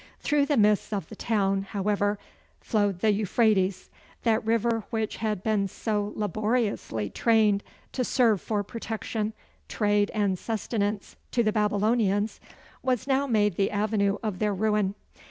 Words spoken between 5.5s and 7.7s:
so laboriously trained